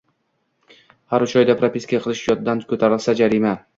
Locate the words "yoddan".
2.31-2.65